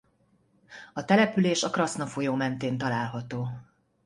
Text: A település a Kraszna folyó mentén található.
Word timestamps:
A 0.93 1.05
település 1.05 1.63
a 1.63 1.69
Kraszna 1.69 2.05
folyó 2.07 2.35
mentén 2.35 2.77
található. 2.77 3.47